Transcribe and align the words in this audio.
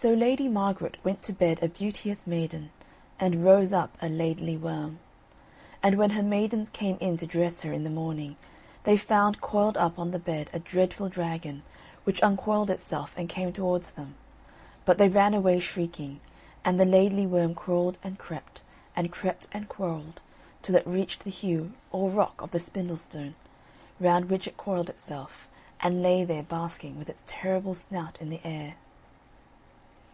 So 0.00 0.14
Lady 0.14 0.46
Margaret 0.46 0.96
went 1.04 1.24
to 1.24 1.32
bed 1.32 1.58
a 1.60 1.66
beauteous 1.66 2.24
maiden, 2.24 2.70
and 3.18 3.44
rose 3.44 3.72
up 3.72 3.98
a 4.00 4.08
Laidly 4.08 4.56
Worm. 4.56 5.00
And 5.82 5.98
when 5.98 6.10
her 6.10 6.22
maidens 6.22 6.68
came 6.70 6.98
in 7.00 7.16
to 7.16 7.26
dress 7.26 7.62
her 7.62 7.72
in 7.72 7.82
the 7.82 7.90
morning 7.90 8.36
they 8.84 8.96
found 8.96 9.40
coiled 9.40 9.76
up 9.76 9.98
on 9.98 10.12
the 10.12 10.20
bed 10.20 10.50
a 10.52 10.60
dreadful 10.60 11.08
dragon, 11.08 11.64
which 12.04 12.22
uncoiled 12.22 12.70
itself 12.70 13.12
and 13.18 13.28
came 13.28 13.52
towards 13.52 13.90
them. 13.90 14.14
But 14.84 14.98
they 14.98 15.08
ran 15.08 15.34
away 15.34 15.58
shrieking, 15.58 16.20
and 16.64 16.78
the 16.78 16.84
Laidly 16.84 17.26
Worm 17.26 17.56
crawled 17.56 17.98
and 18.00 18.20
crept, 18.20 18.62
and 18.94 19.10
crept 19.10 19.48
and 19.50 19.68
crawled 19.68 20.20
till 20.62 20.76
it 20.76 20.86
reached 20.86 21.24
the 21.24 21.30
Heugh 21.30 21.72
or 21.90 22.08
rock 22.08 22.40
of 22.40 22.52
the 22.52 22.60
Spindlestone, 22.60 23.34
round 23.98 24.26
which 24.30 24.46
it 24.46 24.56
coiled 24.56 24.90
itself, 24.90 25.48
and 25.80 26.04
lay 26.04 26.22
there 26.22 26.44
basking 26.44 27.00
with 27.00 27.08
its 27.08 27.24
terrible 27.26 27.74
snout 27.74 28.20
in 28.22 28.30
the 28.30 28.40
air. 28.44 28.76